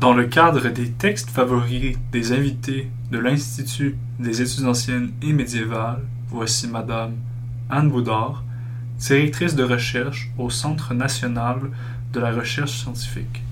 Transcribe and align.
Dans 0.00 0.14
le 0.14 0.24
cadre 0.24 0.70
des 0.70 0.92
textes 0.92 1.28
favoris 1.28 1.94
des 2.10 2.32
invités 2.32 2.88
de 3.10 3.18
l'Institut 3.18 3.98
des 4.18 4.40
études 4.40 4.64
anciennes 4.64 5.12
et 5.20 5.34
médiévales, 5.34 6.00
voici 6.30 6.68
Madame 6.68 7.16
Anne 7.68 7.90
Boudard, 7.90 8.42
directrice 8.98 9.54
de 9.54 9.62
recherche 9.62 10.30
au 10.38 10.48
Centre 10.48 10.94
national 10.94 11.58
de 12.14 12.18
la 12.18 12.32
recherche 12.32 12.78
scientifique. 12.78 13.42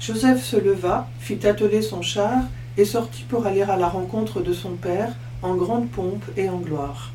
Joseph 0.00 0.42
se 0.42 0.56
leva, 0.56 1.10
fit 1.18 1.46
atteler 1.46 1.82
son 1.82 2.00
char 2.00 2.44
et 2.78 2.86
sortit 2.86 3.24
pour 3.24 3.46
aller 3.46 3.60
à 3.60 3.76
la 3.76 3.88
rencontre 3.88 4.40
de 4.40 4.54
son 4.54 4.76
père 4.76 5.12
en 5.42 5.56
grande 5.56 5.90
pompe 5.90 6.24
et 6.38 6.48
en 6.48 6.56
gloire. 6.56 7.12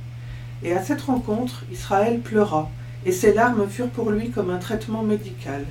Et 0.61 0.73
à 0.73 0.83
cette 0.83 1.01
rencontre, 1.01 1.63
Israël 1.71 2.19
pleura, 2.19 2.69
et 3.07 3.11
ses 3.11 3.33
larmes 3.33 3.67
furent 3.67 3.89
pour 3.89 4.11
lui 4.11 4.29
comme 4.29 4.51
un 4.51 4.59
traitement 4.59 5.01
médical. 5.01 5.65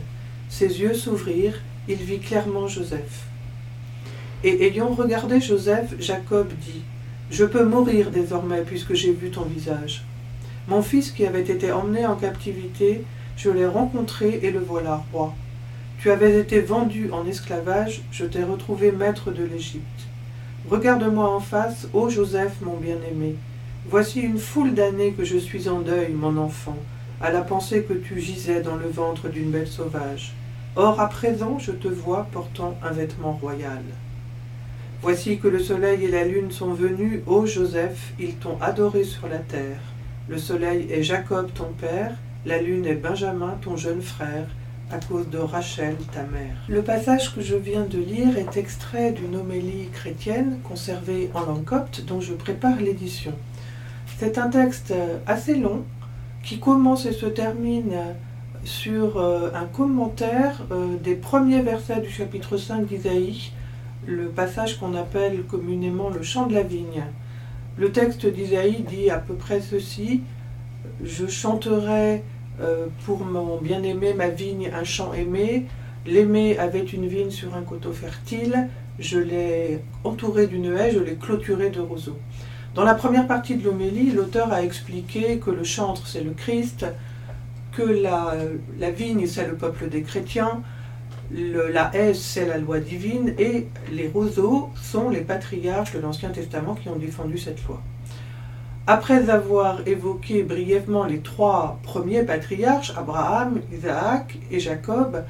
Ses 0.49 0.81
yeux 0.81 0.95
s'ouvrirent, 0.95 1.61
il 1.89 1.97
vit 1.97 2.19
clairement 2.19 2.69
Joseph. 2.69 3.27
Et 4.43 4.67
ayant 4.67 4.95
regardé 4.95 5.41
Joseph, 5.41 5.95
Jacob 5.99 6.49
dit 6.61 6.83
Je 7.31 7.45
peux 7.45 7.65
mourir 7.65 8.11
désormais 8.11 8.63
puisque 8.63 8.95
j'ai 8.95 9.13
vu 9.13 9.31
ton 9.31 9.43
visage. 9.43 10.05
Mon 10.69 10.83
fils 10.83 11.11
qui 11.11 11.27
avait 11.27 11.41
été 11.41 11.73
emmené 11.73 12.07
en 12.07 12.17
captivité, 12.17 13.05
je 13.37 13.51
l'ai 13.51 13.67
rencontré 13.67 14.41
et 14.43 14.51
le 14.51 14.61
voilà 14.61 15.03
roi. 15.13 15.35
Tu 16.01 16.11
avais 16.11 16.39
été 16.39 16.61
vendu 16.61 17.11
en 17.13 17.27
esclavage, 17.27 18.03
je 18.13 18.25
t'ai 18.25 18.43
retrouvé 18.43 18.93
maître 18.93 19.31
de 19.31 19.45
l'Égypte. 19.45 20.07
Regarde-moi 20.69 21.29
en 21.29 21.41
face, 21.41 21.89
ô 21.93 22.09
Joseph, 22.09 22.53
mon 22.63 22.77
bien-aimé. 22.77 23.35
Voici 23.89 24.21
une 24.21 24.39
foule 24.39 24.75
d'années 24.75 25.13
que 25.13 25.25
je 25.25 25.37
suis 25.37 25.69
en 25.69 25.81
deuil, 25.81 26.13
mon 26.13 26.37
enfant, 26.37 26.77
à 27.21 27.31
la 27.31 27.41
pensée 27.41 27.83
que 27.83 27.95
tu 27.95 28.21
gisais 28.21 28.61
dans 28.61 28.77
le 28.77 28.89
ventre 28.89 29.29
d'une 29.29 29.51
belle 29.51 29.67
sauvage. 29.67 30.35
Or 30.77 31.01
à 31.01 31.09
présent 31.09 31.59
je 31.59 31.73
te 31.73 31.89
vois 31.89 32.29
portant 32.31 32.77
un 32.83 32.93
vêtement 32.93 33.33
royal. 33.33 33.83
Voici 35.03 35.39
que 35.39 35.49
le 35.49 35.59
soleil 35.59 36.05
et 36.05 36.11
la 36.11 36.25
lune 36.25 36.51
sont 36.51 36.75
venus, 36.75 37.23
ô 37.27 37.45
Joseph, 37.45 38.13
ils 38.21 38.37
t'ont 38.37 38.57
adoré 38.61 39.03
sur 39.03 39.27
la 39.29 39.39
terre. 39.39 39.81
Le 40.29 40.39
soleil 40.39 40.87
est 40.93 41.03
Jacob 41.03 41.51
ton 41.55 41.73
père, 41.81 42.13
la 42.47 42.63
lune 42.63 42.87
est 42.87 42.95
Benjamin 42.95 43.59
ton 43.63 43.77
jeune 43.77 44.03
frère, 44.03 44.47
à 44.93 44.99
cause 44.99 45.29
de 45.29 45.39
Rachel 45.39 45.97
ta 46.13 46.23
mère. 46.23 46.57
Le 46.69 46.83
passage 46.83 47.35
que 47.35 47.41
je 47.41 47.57
viens 47.57 47.85
de 47.85 47.99
lire 47.99 48.37
est 48.37 48.57
extrait 48.57 49.13
d'une 49.13 49.37
homélie 49.37 49.89
chrétienne 49.93 50.59
conservée 50.63 51.31
en 51.35 51.41
langue 51.41 51.65
copte 51.65 52.05
dont 52.05 52.21
je 52.21 52.35
prépare 52.35 52.77
l'édition. 52.77 53.33
C'est 54.19 54.39
un 54.39 54.51
texte 54.51 54.95
assez 55.27 55.57
long 55.57 55.83
qui 56.45 56.61
commence 56.61 57.07
et 57.07 57.13
se 57.13 57.27
termine 57.27 57.95
sur 58.65 59.19
euh, 59.19 59.51
un 59.55 59.65
commentaire 59.65 60.63
euh, 60.71 60.97
des 60.97 61.15
premiers 61.15 61.63
versets 61.63 62.01
du 62.01 62.11
chapitre 62.11 62.57
5 62.57 62.87
d'Isaïe, 62.87 63.53
le 64.07 64.29
passage 64.29 64.79
qu'on 64.79 64.95
appelle 64.95 65.45
communément 65.45 66.11
le 66.11 66.23
chant 66.23 66.47
de 66.47 66.55
la 66.55 66.63
vigne. 66.63 67.05
Le 67.77 67.93
texte 67.93 68.27
d'Isaïe 68.27 68.85
dit 68.89 69.11
à 69.11 69.19
peu 69.19 69.35
près 69.35 69.61
ceci 69.61 70.23
Je 71.03 71.27
chanterai 71.27 72.23
euh, 72.61 72.87
pour 73.07 73.25
mon 73.25 73.57
bien-aimé 73.59 74.13
ma 74.15 74.29
vigne 74.29 74.71
un 74.75 74.85
chant 74.85 75.15
aimé. 75.15 75.67
L'aimé 76.07 76.59
avait 76.59 76.85
une 76.85 77.07
vigne 77.07 77.31
sur 77.31 77.55
un 77.55 77.63
coteau 77.63 77.93
fertile. 77.93 78.69
Je 78.99 79.19
l'ai 79.19 79.81
entouré 80.05 80.47
d'une 80.47 80.77
haie, 80.77 80.93
je 80.93 80.99
l'ai 80.99 81.15
clôturé 81.15 81.71
de 81.71 81.81
roseaux. 81.81 82.19
Dans 82.75 82.85
la 82.85 82.95
première 82.95 83.27
partie 83.27 83.57
de 83.57 83.65
l'homélie, 83.65 84.11
l'auteur 84.11 84.53
a 84.53 84.63
expliqué 84.63 85.39
que 85.39 85.51
le 85.51 85.65
chantre, 85.65 86.07
c'est 86.07 86.23
le 86.23 86.31
Christ, 86.33 86.87
que 87.73 87.83
la, 87.83 88.91
vigne, 88.91 89.27
c'est 89.27 89.47
le 89.47 89.55
peuple 89.55 89.89
des 89.89 90.03
chrétiens, 90.03 90.63
la 91.33 91.91
haie, 91.95 92.15
c'est 92.15 92.47
la 92.47 92.59
loi 92.59 92.81
divine, 92.81 93.35
et 93.39 93.69
les 93.93 94.09
roseaux 94.09 94.71
sont 94.75 95.11
les 95.11 95.21
patriarches 95.21 95.93
de 95.93 96.01
l'Ancien 96.01 96.31
Testament 96.31 96.75
qui 96.75 96.89
ont 96.89 96.97
défendu 96.97 97.39
cette 97.39 97.65
loi. 97.67 97.81
Après 98.87 99.31
avoir 99.31 99.87
évoqué 99.87 100.43
brièvement 100.43 101.05
les 101.05 101.21
trois 101.21 101.79
premiers 101.83 102.25
patriarches, 102.25 102.93
Abraham, 102.97 103.61
Isaac 103.73 104.39
et 104.51 104.59
Jacob, 104.59 105.23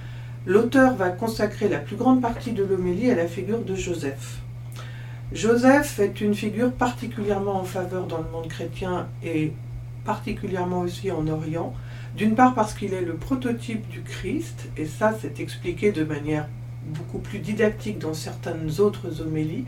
l'auteur 0.46 0.94
va 0.94 1.10
consacrer 1.10 1.68
la 1.68 1.78
plus 1.78 1.96
grande 1.96 2.22
partie 2.22 2.52
de 2.52 2.64
l'homélie 2.64 3.10
à 3.10 3.14
la 3.14 3.26
figure 3.26 3.58
de 3.58 3.74
Joseph. 3.74 4.38
Joseph 5.32 5.98
est 5.98 6.20
une 6.20 6.34
figure 6.34 6.72
particulièrement 6.72 7.60
en 7.60 7.64
faveur 7.64 8.06
dans 8.06 8.18
le 8.18 8.30
monde 8.32 8.48
chrétien 8.48 9.06
et 9.22 9.52
particulièrement 10.04 10.80
aussi 10.80 11.10
en 11.10 11.26
Orient, 11.28 11.74
d'une 12.16 12.34
part 12.34 12.54
parce 12.54 12.74
qu'il 12.74 12.94
est 12.94 13.02
le 13.02 13.14
prototype 13.14 13.88
du 13.88 14.02
Christ, 14.02 14.68
et 14.76 14.86
ça 14.86 15.16
c'est 15.20 15.40
expliqué 15.40 15.92
de 15.92 16.04
manière 16.04 16.48
beaucoup 16.86 17.18
plus 17.18 17.38
didactique 17.38 17.98
dans 17.98 18.14
certaines 18.14 18.80
autres 18.80 19.20
homélies, 19.20 19.64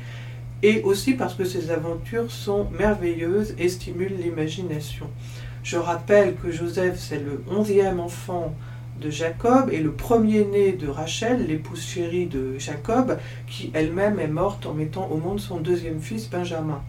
et 0.62 0.82
aussi 0.82 1.14
parce 1.14 1.34
que 1.34 1.44
ses 1.44 1.70
aventures 1.70 2.30
sont 2.30 2.69
merveilleuses 2.78 3.54
et 3.58 3.69
stimulent 3.69 4.16
l'imagination. 4.16 5.06
Je 5.62 5.76
rappelle 5.76 6.34
que 6.34 6.50
Joseph 6.50 6.98
c'est 6.98 7.20
le 7.20 7.42
onzième 7.50 8.00
enfant 8.00 8.54
de 9.00 9.10
Jacob 9.10 9.70
et 9.72 9.80
le 9.80 9.92
premier-né 9.92 10.72
de 10.72 10.88
Rachel, 10.88 11.47
l'épouse 11.47 11.82
chérie 11.82 12.26
de 12.26 12.59
Jacob, 12.59 13.19
qui 13.48 13.70
elle-même 13.74 14.20
est 14.20 14.28
morte 14.28 14.66
en 14.66 14.74
mettant 14.74 15.09
au 15.10 15.16
monde 15.16 15.41
son 15.41 15.59
deuxième 15.59 16.00
fils 16.00 16.28
Benjamin. 16.30 16.82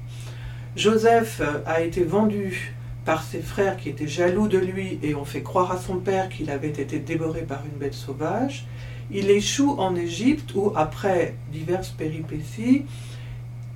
Joseph 0.75 1.41
a 1.65 1.81
été 1.81 2.03
vendu 2.03 2.73
par 3.05 3.23
ses 3.23 3.41
frères 3.41 3.77
qui 3.77 3.89
étaient 3.89 4.07
jaloux 4.07 4.47
de 4.47 4.57
lui 4.57 4.99
et 5.03 5.15
ont 5.15 5.25
fait 5.25 5.43
croire 5.43 5.71
à 5.71 5.77
son 5.77 5.97
père 5.97 6.29
qu'il 6.29 6.49
avait 6.49 6.69
été 6.69 6.99
dévoré 6.99 7.41
par 7.41 7.63
une 7.65 7.77
bête 7.77 7.93
sauvage. 7.93 8.65
Il 9.11 9.29
échoue 9.29 9.75
en 9.77 9.95
Égypte 9.95 10.53
où, 10.55 10.71
après 10.75 11.35
diverses 11.51 11.89
péripéties 11.89 12.85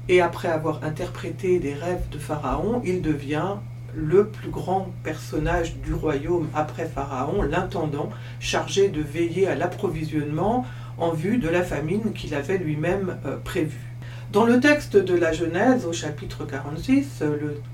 et 0.09 0.21
après 0.21 0.47
avoir 0.47 0.83
interprété 0.83 1.59
des 1.59 1.73
rêves 1.73 2.07
de 2.11 2.17
Pharaon, 2.17 2.81
il 2.85 3.01
devient 3.01 3.55
le 3.93 4.27
plus 4.27 4.49
grand 4.49 4.91
personnage 5.03 5.77
du 5.77 5.93
royaume 5.93 6.47
après 6.53 6.85
Pharaon, 6.85 7.41
l'intendant, 7.41 8.09
chargé 8.39 8.89
de 8.89 9.01
veiller 9.01 9.47
à 9.47 9.55
l'approvisionnement 9.55 10.65
en 10.97 11.11
vue 11.11 11.37
de 11.37 11.49
la 11.49 11.63
famine 11.63 12.13
qu'il 12.13 12.33
avait 12.33 12.57
lui-même 12.57 13.17
euh, 13.25 13.37
prévue. 13.37 13.96
Dans 14.33 14.45
le 14.45 14.59
texte 14.59 14.97
de 14.97 15.15
la 15.15 15.31
Genèse, 15.31 15.85
au 15.85 15.93
chapitre 15.93 16.45
46, 16.45 17.23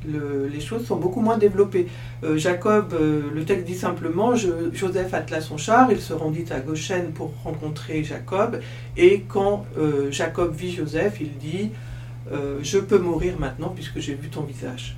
les 0.06 0.60
choses 0.60 0.86
sont 0.86 0.98
beaucoup 0.98 1.20
moins 1.20 1.40
développées. 1.40 1.88
Euh, 2.24 2.38
Jacob, 2.38 2.94
euh, 2.94 3.24
le 3.34 3.44
texte 3.44 3.66
dit 3.66 3.74
simplement 3.74 4.36
Joseph 4.36 5.16
attela 5.16 5.42
son 5.42 5.58
char, 5.58 5.92
il 5.92 6.00
se 6.00 6.14
rendit 6.14 6.46
à 6.52 6.60
Goshen 6.60 7.12
pour 7.12 7.34
rencontrer 7.44 8.04
Jacob, 8.04 8.60
et 8.98 9.22
quand 9.28 9.66
Jacob 10.12 10.54
vit 10.56 10.72
Joseph, 10.72 11.18
il 11.20 11.38
dit 11.38 11.72
Je 12.62 12.78
peux 12.78 13.00
mourir 13.00 13.40
maintenant 13.40 13.70
puisque 13.70 14.00
j'ai 14.00 14.14
vu 14.14 14.30
ton 14.30 14.42
visage 14.42 14.96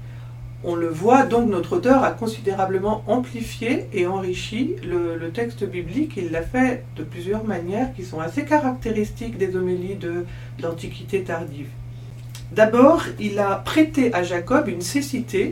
on 0.66 0.76
le 0.76 0.88
voit, 0.90 1.24
donc 1.24 1.48
notre 1.48 1.78
auteur 1.78 2.03
a 2.03 2.12
considérablement 2.12 3.03
amplifié 3.08 3.88
et 3.94 4.08
enrichi 4.08 4.76
le, 4.84 5.30
texte 5.30 5.64
biblique. 5.64 6.14
Il 6.18 6.31
l'a 6.31 6.42
fait 6.42 6.84
de 6.96 7.03
plusieurs 7.03 7.44
manières 7.44 7.94
qui 7.94 8.03
sont 8.03 8.20
assez 8.20 8.46
caractéristiques 8.46 9.38
des 9.38 9.56
homélies 9.56 9.96
de 9.96 10.26
l'Antiquité 10.62 11.24
tardive. 11.24 11.68
D'abord, 12.52 13.03
il 13.20 13.38
a 13.40 13.56
prêté 13.56 14.14
à 14.14 14.24
Jacob 14.24 14.68
une 14.68 14.81
cécité 14.81 15.52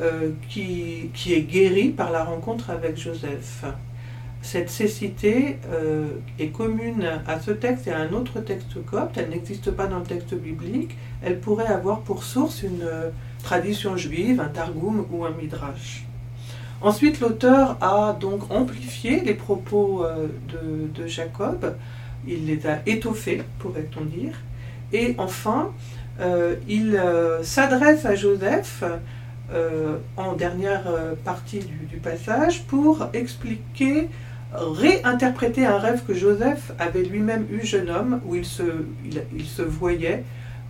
euh, 0.00 0.30
qui, 0.48 1.10
est 1.28 1.42
guérie 1.42 1.90
par 1.90 2.10
la 2.10 2.24
rencontre 2.24 2.70
avec 2.70 2.96
Joseph. 2.96 3.64
Cette 4.42 4.70
cécité 4.70 5.58
euh, 5.70 6.06
est 6.38 6.48
commune 6.48 7.06
à 7.26 7.38
ce 7.40 7.50
texte 7.50 7.86
et 7.86 7.92
à 7.92 7.98
un 7.98 8.12
autre 8.12 8.40
texte 8.40 8.84
copte. 8.84 9.18
Elle 9.18 9.30
n'existe 9.30 9.70
pas 9.70 9.86
dans 9.86 9.98
le 9.98 10.06
texte 10.06 10.34
biblique. 10.34 10.96
Elle 11.22 11.38
pourrait 11.38 11.66
avoir 11.66 12.00
pour 12.00 12.24
source 12.24 12.62
une 12.62 12.88
tradition 13.42 13.96
juive, 13.96 14.40
un 14.40 14.48
targum 14.48 15.06
ou 15.10 15.24
un 15.24 15.30
midrash. 15.30 16.04
Ensuite, 16.82 17.20
l'auteur 17.20 17.76
a 17.82 18.16
donc 18.18 18.50
amplifié 18.50 19.20
les 19.20 19.34
propos 19.34 20.02
euh, 20.02 20.28
de, 20.94 21.06
Jacob, 21.06 21.76
il 22.26 22.46
les 22.46 22.66
a 22.66 22.78
étoffés, 22.86 23.42
pourrait-on 23.58 24.04
dire, 24.04 24.32
et 24.92 25.14
enfin, 25.18 25.72
euh, 26.20 26.56
il 26.68 26.96
euh, 26.96 27.42
s'adresse 27.42 28.06
à 28.06 28.14
Joseph 28.14 28.84
en 30.16 30.34
dernière 30.34 30.84
partie 31.24 31.58
du, 31.58 31.96
passage 31.96 32.62
pour 32.62 33.08
expliquer, 33.12 34.08
réinterpréter 34.54 35.66
un 35.66 35.76
rêve 35.76 36.04
que 36.06 36.14
Joseph 36.14 36.70
avait 36.78 37.02
lui-même 37.02 37.46
eu 37.50 37.66
jeune 37.66 37.90
homme, 37.90 38.20
où 38.24 38.36
il 38.36 38.44
il 39.34 39.44
se 39.44 39.62
voyait 39.62 40.22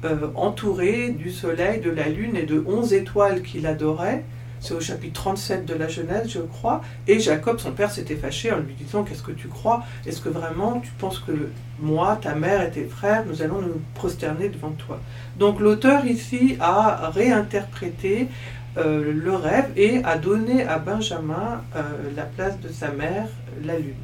euh, 0.05 0.29
entouré 0.35 1.11
du 1.11 1.31
soleil, 1.31 1.81
de 1.81 1.91
la 1.91 2.09
lune 2.09 2.37
et 2.37 2.45
de 2.45 2.65
onze 2.67 2.93
étoiles 2.93 3.43
qu'il 3.43 3.67
adorait. 3.67 4.25
C'est 4.61 4.75
au 4.75 4.81
chapitre 4.81 5.15
37 5.23 5.65
de 5.65 5.75
la 5.75 5.89
Genèse, 5.89 6.29
je 6.29 6.41
crois. 6.41 6.83
Et 7.09 7.19
Jacob, 7.19 7.59
son 7.59 7.73
père, 7.73 7.91
s'était 7.91 8.17
fâché 8.17 8.53
en 8.53 8.59
lui 8.59 8.75
disant 8.75 9.05
Qu'est-ce 9.05 9.23
que 9.23 9.33
tu 9.33 9.49
crois? 9.49 9.83
Est-ce 10.07 10.21
que 10.21 10.29
vraiment 10.29 10.81
tu 10.81 10.91
penses 10.99 11.19
que 11.19 11.33
moi, 11.79 12.19
ta 12.21 12.35
mère 12.35 12.63
et 12.63 12.71
tes 12.71 12.85
frères, 12.85 13.25
nous 13.27 13.41
allons 13.41 13.63
nous 13.63 13.81
prosterner 13.95 14.51
devant 14.51 14.73
toi? 14.73 15.01
Donc 15.39 15.61
l'auteur 15.61 16.05
ici 16.05 16.57
a 16.61 17.11
réinterprété 17.11 18.29
euh, 18.77 19.13
le 19.13 19.35
rêve 19.35 19.71
et 19.77 20.05
a 20.05 20.17
donné 20.17 20.65
à 20.65 20.79
Benjamin 20.79 21.63
euh, 21.75 21.83
la 22.15 22.23
place 22.23 22.61
de 22.61 22.69
sa 22.69 22.91
mère, 22.91 23.29
la 23.65 23.79
lune. 23.79 23.95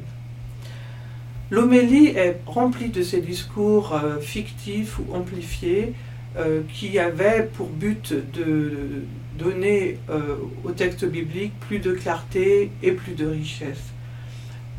L'homélie 1.49 2.07
est 2.07 2.41
remplie 2.45 2.89
de 2.89 3.01
ces 3.01 3.21
discours 3.21 3.93
euh, 3.93 4.19
fictifs 4.19 4.99
ou 4.99 5.13
amplifiés 5.13 5.93
euh, 6.37 6.61
qui 6.73 6.99
avaient 6.99 7.49
pour 7.53 7.67
but 7.67 8.13
de 8.33 9.03
donner 9.39 9.97
euh, 10.09 10.35
au 10.65 10.71
texte 10.71 11.05
biblique 11.05 11.53
plus 11.61 11.79
de 11.79 11.93
clarté 11.93 12.69
et 12.83 12.91
plus 12.91 13.13
de 13.13 13.25
richesse. 13.27 13.93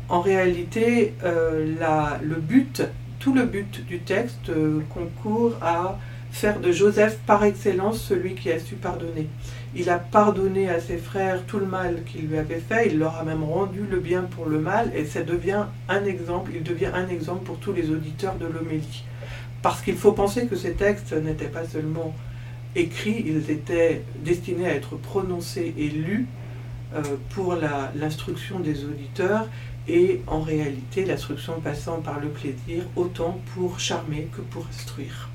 En 0.09 0.21
réalité, 0.21 1.13
le 1.23 2.35
but, 2.37 2.81
tout 3.19 3.31
le 3.31 3.45
but 3.45 3.85
du 3.85 3.99
texte 3.99 4.51
concourt 4.91 5.53
à 5.61 5.99
faire 6.31 6.59
de 6.59 6.71
Joseph 6.71 7.17
par 7.25 7.43
excellence 7.43 8.01
celui 8.01 8.35
qui 8.35 8.51
a 8.51 8.59
su 8.59 8.75
pardonner. 8.75 9.27
Il 9.75 9.89
a 9.89 9.99
pardonné 9.99 10.69
à 10.69 10.79
ses 10.79 10.97
frères 10.97 11.43
tout 11.45 11.59
le 11.59 11.65
mal 11.65 12.03
qu'il 12.03 12.27
lui 12.27 12.37
avait 12.37 12.59
fait, 12.59 12.87
il 12.87 12.99
leur 12.99 13.17
a 13.17 13.23
même 13.23 13.43
rendu 13.43 13.81
le 13.89 13.99
bien 13.99 14.23
pour 14.23 14.45
le 14.45 14.59
mal, 14.59 14.91
et 14.95 15.05
ça 15.05 15.21
devient 15.21 15.65
un 15.87 16.05
exemple, 16.05 16.51
il 16.55 16.63
devient 16.63 16.91
un 16.93 17.07
exemple 17.07 17.43
pour 17.43 17.57
tous 17.57 17.73
les 17.73 17.89
auditeurs 17.91 18.35
de 18.35 18.45
l'homélie. 18.45 19.03
Parce 19.61 19.81
qu'il 19.81 19.95
faut 19.95 20.13
penser 20.13 20.47
que 20.47 20.55
ces 20.55 20.73
textes 20.73 21.13
n'étaient 21.13 21.45
pas 21.45 21.65
seulement 21.65 22.15
écrits, 22.75 23.23
ils 23.25 23.51
étaient 23.51 24.03
destinés 24.23 24.67
à 24.67 24.75
être 24.75 24.95
prononcés 24.95 25.73
et 25.77 25.89
lus 25.89 26.27
euh, 26.95 27.01
pour 27.31 27.55
l'instruction 27.95 28.59
des 28.59 28.85
auditeurs, 28.85 29.47
et 29.87 30.21
en 30.27 30.41
réalité 30.41 31.05
l'instruction 31.05 31.59
passant 31.59 31.99
par 32.01 32.19
le 32.19 32.29
plaisir, 32.29 32.83
autant 32.95 33.39
pour 33.53 33.79
charmer 33.79 34.29
que 34.35 34.41
pour 34.41 34.65
instruire. 34.67 35.29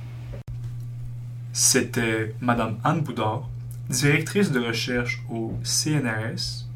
C'était 1.56 2.34
Madame 2.40 2.78
Anne 2.82 3.02
Boudard, 3.02 3.48
directrice 3.88 4.50
de 4.50 4.58
recherche 4.58 5.22
au 5.30 5.56
CNRS. 5.62 6.66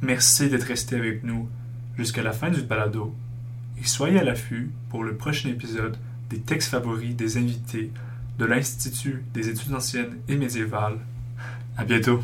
Merci 0.00 0.48
d'être 0.48 0.62
resté 0.62 0.94
avec 0.94 1.24
nous 1.24 1.48
jusqu'à 1.96 2.22
la 2.22 2.30
fin 2.30 2.48
du 2.48 2.62
balado 2.62 3.12
et 3.82 3.84
soyez 3.84 4.20
à 4.20 4.22
l'affût 4.22 4.70
pour 4.90 5.02
le 5.02 5.16
prochain 5.16 5.48
épisode 5.48 5.96
des 6.30 6.38
textes 6.38 6.70
favoris 6.70 7.16
des 7.16 7.36
invités 7.36 7.90
de 8.38 8.44
l'Institut 8.44 9.24
des 9.34 9.48
études 9.48 9.74
anciennes 9.74 10.18
et 10.28 10.36
médiévales. 10.36 11.00
À 11.76 11.82
bientôt! 11.82 12.22